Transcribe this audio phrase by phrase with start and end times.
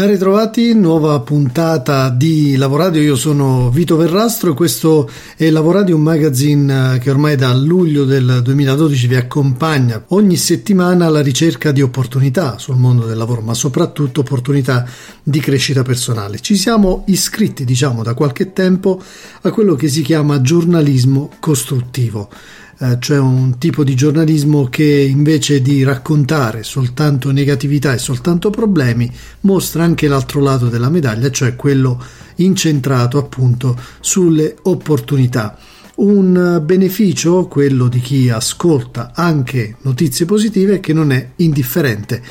[0.00, 5.06] Ben ritrovati, nuova puntata di Lavoradio, io sono Vito Verrastro e questo
[5.36, 11.20] è Lavoradio, un magazine che ormai da luglio del 2012 vi accompagna ogni settimana alla
[11.20, 14.86] ricerca di opportunità sul mondo del lavoro, ma soprattutto opportunità
[15.22, 16.40] di crescita personale.
[16.40, 19.02] Ci siamo iscritti, diciamo, da qualche tempo
[19.42, 22.30] a quello che si chiama giornalismo costruttivo
[22.82, 29.12] eh, cioè un tipo di giornalismo che invece di raccontare soltanto negatività e soltanto problemi
[29.40, 32.02] mostra anche l'altro lato della medaglia, cioè quello
[32.36, 35.58] incentrato appunto sulle opportunità.
[35.96, 42.22] Un beneficio, quello di chi ascolta anche notizie positive, che non è indifferente.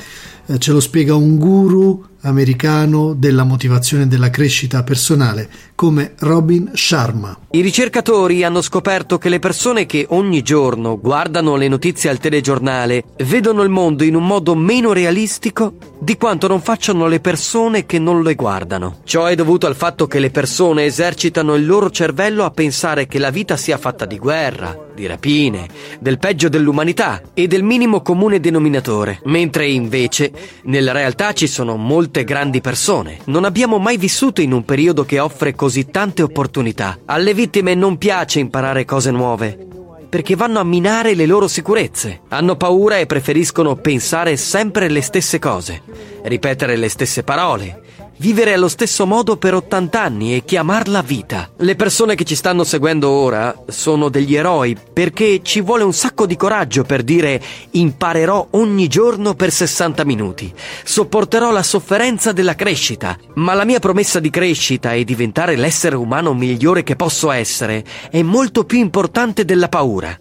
[0.48, 7.38] Eh, ce lo spiega un guru americano della motivazione della crescita personale come Robin Sharma.
[7.52, 13.04] I ricercatori hanno scoperto che le persone che ogni giorno guardano le notizie al telegiornale
[13.24, 17.98] vedono il mondo in un modo meno realistico di quanto non facciano le persone che
[17.98, 18.98] non le guardano.
[19.04, 23.20] Ciò è dovuto al fatto che le persone esercitano il loro cervello a pensare che
[23.20, 25.68] la vita sia fatta di guerra, di rapine,
[26.00, 30.32] del peggio dell'umanità e del minimo comune denominatore, mentre invece
[30.64, 31.78] nella realtà ci sono
[32.10, 33.20] molte grandi persone.
[33.26, 36.98] Non abbiamo mai vissuto in un periodo che offre così tante opportunità.
[37.06, 39.68] Alle vittime non piace imparare cose nuove
[40.10, 42.22] perché vanno a minare le loro sicurezze.
[42.30, 45.84] Hanno paura e preferiscono pensare sempre le stesse cose,
[46.24, 47.80] ripetere le stesse parole,
[48.20, 51.50] vivere allo stesso modo per 80 anni e chiamarla vita.
[51.58, 56.26] Le persone che ci stanno seguendo ora sono degli eroi perché ci vuole un sacco
[56.26, 60.54] di coraggio per dire imparerò ogni giorno per 60 minuti,
[60.84, 66.34] sopporterò la sofferenza della crescita, ma la mia promessa di crescita e diventare l'essere umano
[66.34, 70.18] migliore che posso essere è molto più importante della paura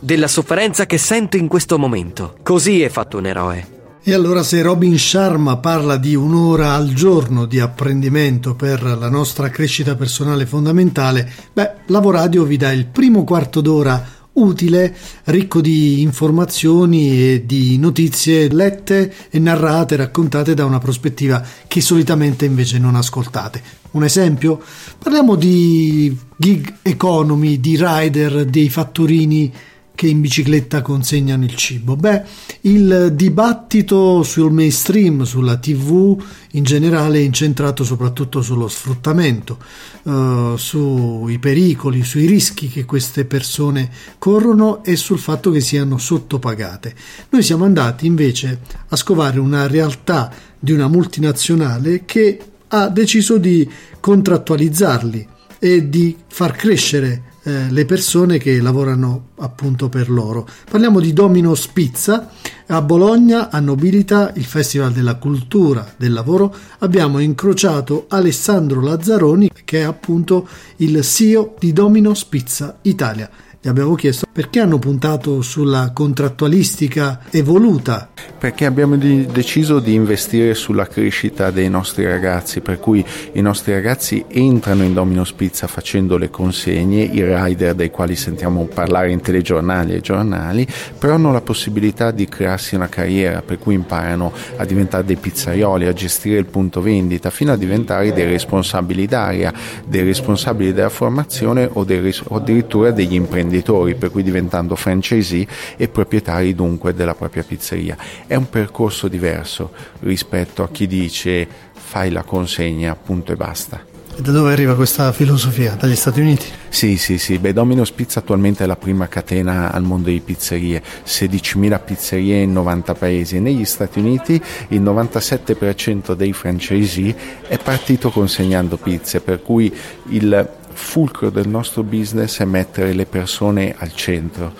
[0.00, 2.36] della sofferenza che sento in questo momento.
[2.42, 3.73] Così è fatto un eroe.
[4.06, 9.48] E allora se Robin Sharma parla di un'ora al giorno di apprendimento per la nostra
[9.48, 14.94] crescita personale fondamentale, beh, Lavoradio vi dà il primo quarto d'ora utile,
[15.24, 22.44] ricco di informazioni e di notizie lette e narrate, raccontate da una prospettiva che solitamente
[22.44, 23.62] invece non ascoltate.
[23.92, 24.60] Un esempio?
[24.98, 29.50] Parliamo di gig economy, di rider, dei fattorini
[29.94, 31.94] che in bicicletta consegnano il cibo?
[31.96, 32.22] Beh,
[32.62, 36.20] il dibattito sul mainstream, sulla TV
[36.52, 39.58] in generale è incentrato soprattutto sullo sfruttamento,
[40.02, 46.94] uh, sui pericoli, sui rischi che queste persone corrono e sul fatto che siano sottopagate.
[47.30, 52.38] Noi siamo andati invece a scovare una realtà di una multinazionale che
[52.68, 53.68] ha deciso di
[54.00, 55.28] contrattualizzarli
[55.60, 60.48] e di far crescere eh, le persone che lavorano appunto per loro.
[60.68, 62.30] Parliamo di Domino's Pizza.
[62.66, 69.80] A Bologna, a Nobilita, il Festival della Cultura del Lavoro, abbiamo incrociato Alessandro Lazzaroni, che
[69.80, 73.30] è appunto il CEO di Domino's Pizza Italia
[73.64, 78.10] gli abbiamo chiesto perché hanno puntato sulla contrattualistica evoluta.
[78.36, 83.02] Perché abbiamo di deciso di investire sulla crescita dei nostri ragazzi, per cui
[83.32, 88.64] i nostri ragazzi entrano in Domino's Pizza facendo le consegne, i rider dei quali sentiamo
[88.66, 90.66] parlare in telegiornali e giornali,
[90.98, 95.86] però hanno la possibilità di crearsi una carriera, per cui imparano a diventare dei pizzaioli,
[95.86, 99.54] a gestire il punto vendita, fino a diventare dei responsabili d'area,
[99.86, 105.46] dei responsabili della formazione o, dei, o addirittura degli imprenditori imprenditori, per cui diventando franchisee
[105.76, 107.96] e proprietari dunque della propria pizzeria.
[108.26, 109.70] È un percorso diverso
[110.00, 113.92] rispetto a chi dice fai la consegna, punto e basta.
[114.16, 115.74] E da dove arriva questa filosofia?
[115.74, 116.46] Dagli Stati Uniti?
[116.68, 117.38] Sì, sì, sì.
[117.38, 122.52] Beh, Domino's Pizza attualmente è la prima catena al mondo di pizzerie, 16.000 pizzerie in
[122.52, 123.40] 90 paesi.
[123.40, 127.14] Negli Stati Uniti il 97% dei franchisee
[127.48, 129.72] è partito consegnando pizze, per cui
[130.10, 130.48] il
[130.94, 134.54] fulcro del nostro business è mettere le persone al centro.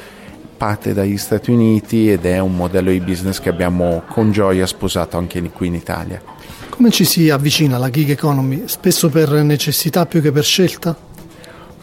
[0.57, 5.17] Parte dagli Stati Uniti ed è un modello di business che abbiamo con gioia sposato
[5.17, 6.21] anche qui in Italia.
[6.71, 8.65] Come ci si avvicina alla gig economy?
[8.67, 10.97] Spesso per necessità più che per scelta?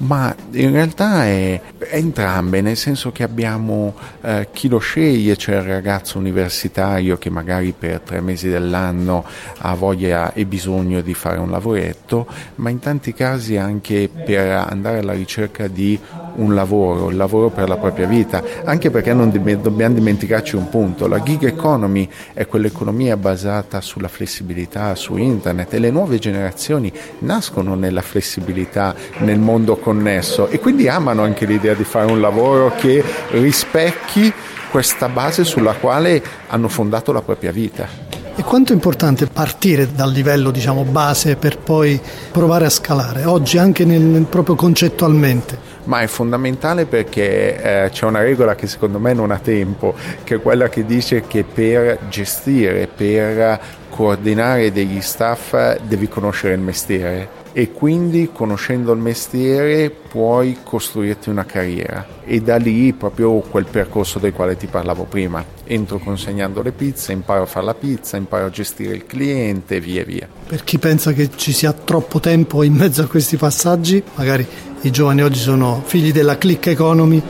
[0.01, 5.57] Ma in realtà è, è entrambe, nel senso che abbiamo eh, chi lo sceglie, cioè
[5.57, 9.24] il ragazzo universitario che magari per tre mesi dell'anno
[9.59, 12.25] ha voglia e bisogno di fare un lavoretto,
[12.56, 16.00] ma in tanti casi anche per andare alla ricerca di
[16.36, 21.07] un lavoro, il lavoro per la propria vita, anche perché non dobbiamo dimenticarci un punto,
[21.07, 27.75] la gig economy è quell'economia basata sulla flessibilità, su internet e le nuove generazioni nascono
[27.75, 33.04] nella flessibilità, nel mondo connesso e quindi amano anche l'idea di fare un lavoro che
[33.31, 34.31] rispecchi
[34.72, 38.12] questa base sulla quale hanno fondato la propria vita.
[38.33, 42.00] E quanto è importante partire dal livello diciamo, base per poi
[42.31, 45.70] provare a scalare, oggi anche nel, proprio concettualmente?
[45.91, 49.93] Ma è fondamentale perché eh, c'è una regola che secondo me non ha tempo,
[50.23, 53.59] che è quella che dice che per gestire, per
[53.89, 61.43] coordinare degli staff devi conoscere il mestiere e quindi conoscendo il mestiere puoi costruirti una
[61.43, 65.44] carriera e da lì proprio quel percorso del quale ti parlavo prima.
[65.65, 69.79] Entro consegnando le pizze, imparo a fare la pizza, imparo a gestire il cliente e
[69.81, 70.27] via via.
[70.47, 74.47] Per chi pensa che ci sia troppo tempo in mezzo a questi passaggi, magari
[74.81, 77.22] i giovani oggi sono figli della click economy,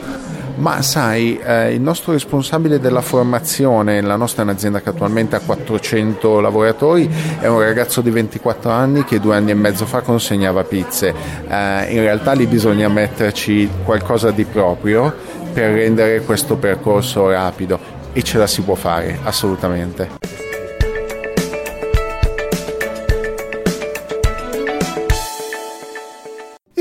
[0.56, 5.40] ma sai, eh, il nostro responsabile della formazione, la nostra è un'azienda che attualmente ha
[5.40, 7.10] 400 lavoratori,
[7.40, 11.14] è un ragazzo di 24 anni che due anni e mezzo fa consegnava pizze.
[11.48, 15.14] Eh, in realtà lì bisogna metterci qualcosa di proprio
[15.52, 17.78] per rendere questo percorso rapido
[18.12, 20.51] e ce la si può fare, assolutamente.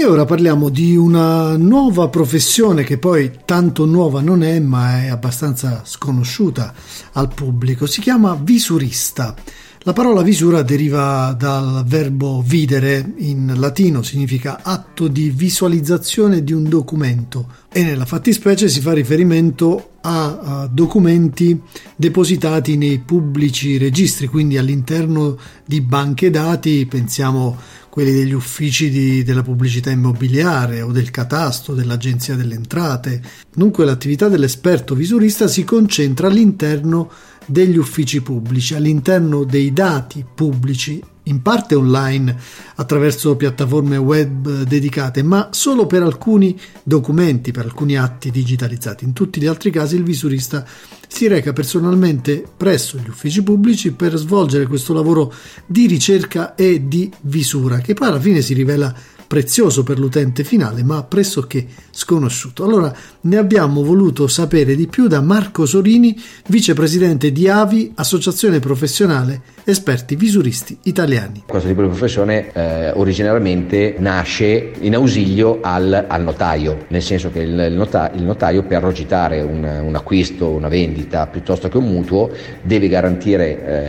[0.02, 5.10] E ora parliamo di una nuova professione che poi tanto nuova non è, ma è
[5.10, 6.74] abbastanza sconosciuta
[7.12, 7.86] al pubblico.
[7.86, 9.36] Si chiama visurista.
[9.84, 16.68] La parola visura deriva dal verbo videre, in latino significa atto di visualizzazione di un
[16.68, 21.60] documento e nella fattispecie si fa riferimento a, documenti
[21.96, 27.58] depositati nei pubblici registri, quindi all'interno di banche dati, pensiamo
[27.92, 33.22] quelli degli uffici di, della pubblicità immobiliare o del catasto, dell'agenzia delle entrate.
[33.54, 37.12] Dunque l'attività dell'esperto visurista si concentra all'interno
[37.46, 42.36] degli uffici pubblici, all'interno dei dati pubblici in parte online
[42.76, 49.04] attraverso piattaforme web dedicate, ma solo per alcuni documenti, per alcuni atti digitalizzati.
[49.04, 50.66] In tutti gli altri casi il visurista
[51.08, 55.34] si reca personalmente presso gli uffici pubblici per svolgere questo lavoro
[55.66, 58.94] di ricerca e di visura, che poi alla fine si rivela
[59.32, 62.66] prezioso per l'utente finale, ma pressoché sconosciuto.
[62.66, 66.14] Allora ne abbiamo voluto sapere di più da Marco Sorini,
[66.48, 71.44] vicepresidente di AVI, Associazione Professionale Esperti Visuristi Italiani.
[71.48, 77.40] Questo tipo di professione eh, originariamente nasce in ausilio al, al, notaio, nel senso che
[77.40, 81.86] il, il, notaio, il notaio per rogitare un, un, acquisto, una vendita piuttosto che un
[81.86, 82.30] mutuo
[82.64, 83.46] deve garantire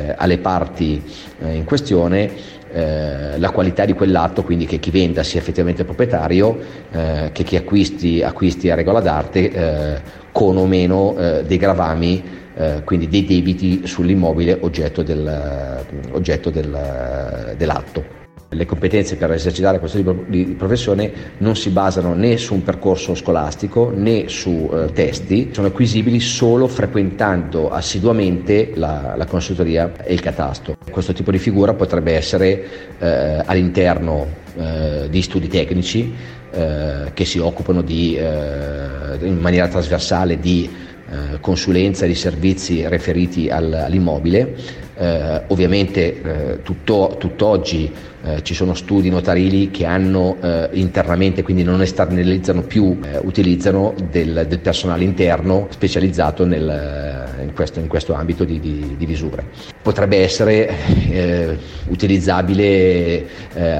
[0.09, 1.03] eh, alle parti
[1.41, 6.59] eh, in questione eh, la qualità di quell'atto, quindi che chi venda sia effettivamente proprietario,
[6.91, 10.01] eh, che chi acquisti acquisti a regola d'arte eh,
[10.33, 12.23] con o meno eh, dei gravami,
[12.55, 18.22] eh, quindi dei debiti sull'immobile oggetto, del, oggetto del, dell'atto.
[18.55, 23.15] Le competenze per esercitare questo tipo di professione non si basano né su un percorso
[23.15, 30.21] scolastico né su eh, testi, sono acquisibili solo frequentando assiduamente la, la, consultoria e il
[30.21, 30.77] catasto.
[30.91, 32.65] Questo tipo di figura potrebbe essere
[32.99, 34.27] eh, all'interno
[34.57, 36.15] eh, di studi tecnici
[36.53, 40.69] eh, che si occupano di, eh, in maniera trasversale di
[41.13, 44.55] eh, consulenza di servizi riferiti al, all'immobile.
[44.95, 47.93] Eh, ovviamente eh, tutto, tutt'oggi
[48.25, 53.95] eh, ci sono studi notarili che hanno eh, internamente, quindi non esternalizzano più, eh, utilizzano
[54.11, 59.72] del, del, personale interno specializzato nel, in, questo, in, questo, ambito di, di, di visure.
[59.83, 60.69] Potrebbe essere
[61.11, 61.59] eh,
[61.89, 63.27] utilizzabile eh,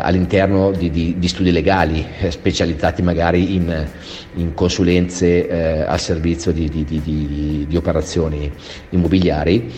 [0.03, 3.87] all'interno di, di, studi legali, specializzati magari in,
[4.35, 8.51] in consulenze al servizio di operazioni
[8.91, 9.71] immobiliari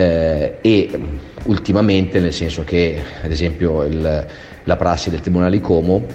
[0.00, 0.90] eh, e
[1.44, 4.26] ultimamente, nel senso che ad esempio il,
[4.64, 6.06] la prassi del Tribunale di Como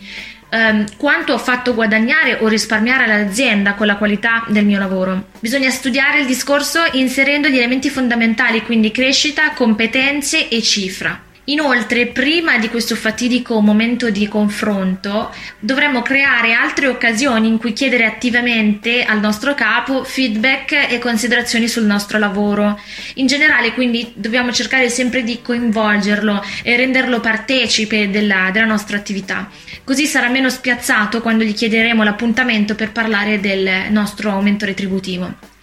[0.48, 5.30] Um, quanto ho fatto guadagnare o risparmiare l'azienda con la qualità del mio lavoro.
[5.40, 11.25] Bisogna studiare il discorso inserendo gli elementi fondamentali, quindi crescita, competenze e cifra.
[11.48, 18.04] Inoltre, prima di questo fatidico momento di confronto, dovremmo creare altre occasioni in cui chiedere
[18.04, 22.80] attivamente al nostro capo feedback e considerazioni sul nostro lavoro.
[23.14, 29.48] In generale, quindi, dobbiamo cercare sempre di coinvolgerlo e renderlo partecipe della, della nostra attività.
[29.84, 35.54] Così sarà meno spiazzato quando gli chiederemo l'appuntamento per parlare del nostro aumento retributivo.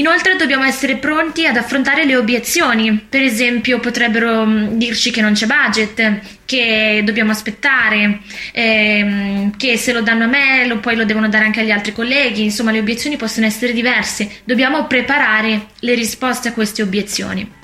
[0.00, 5.34] Inoltre dobbiamo essere pronti ad affrontare le obiezioni, per esempio potrebbero mm, dirci che non
[5.34, 8.20] c'è budget, che dobbiamo aspettare,
[8.52, 11.92] ehm, che se lo danno a me lo, poi lo devono dare anche agli altri
[11.92, 17.58] colleghi, insomma le obiezioni possono essere diverse, dobbiamo preparare le risposte a queste obiezioni.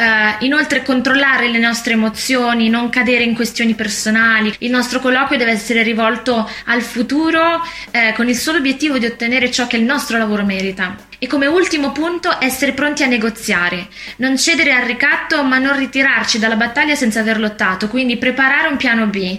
[0.00, 4.54] Uh, inoltre controllare le nostre emozioni, non cadere in questioni personali.
[4.58, 9.50] Il nostro colloquio deve essere rivolto al futuro eh, con il solo obiettivo di ottenere
[9.50, 11.08] ciò che il nostro lavoro merita.
[11.22, 16.38] E come ultimo punto, essere pronti a negoziare, non cedere al ricatto ma non ritirarci
[16.38, 19.38] dalla battaglia senza aver lottato, quindi preparare un piano B.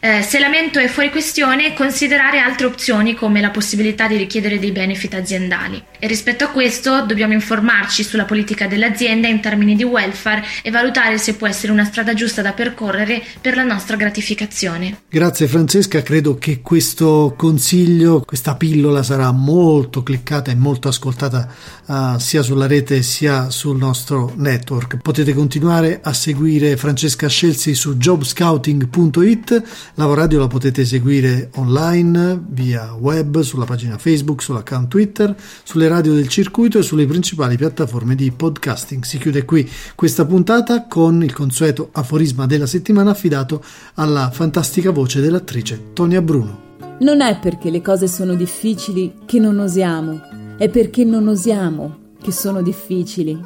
[0.00, 4.72] Eh, se l'aumento è fuori questione, considerare altre opzioni come la possibilità di richiedere dei
[4.72, 5.80] benefit aziendali.
[6.00, 11.16] E rispetto a questo dobbiamo informarci sulla politica dell'azienda in termini di welfare e valutare
[11.18, 15.02] se può essere una strada giusta da percorrere per la nostra gratificazione.
[15.08, 21.48] Grazie Francesca, credo che questo consiglio, questa pillola sarà molto cliccata e molto ascoltata portata
[21.86, 24.96] uh, sia sulla rete sia sul nostro network.
[25.02, 29.62] Potete continuare a seguire Francesca Scelsi su jobscouting.it,
[29.94, 36.28] Lavoradio la potete seguire online, via web, sulla pagina Facebook, sull'account Twitter, sulle radio del
[36.28, 39.04] circuito e sulle principali piattaforme di podcasting.
[39.04, 43.62] Si chiude qui questa puntata con il consueto aforisma della settimana affidato
[43.94, 46.68] alla fantastica voce dell'attrice Tonia Bruno.
[47.00, 52.32] Non è perché le cose sono difficili che non osiamo è perché non osiamo, che
[52.32, 53.40] sono difficili.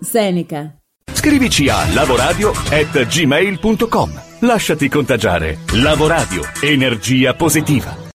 [0.00, 0.74] Seneca.
[1.12, 4.22] Scrivici a lavoradio@gmail.com.
[4.40, 5.58] Lasciati contagiare.
[5.74, 6.42] Lavoradio.
[6.60, 7.96] Energia positiva.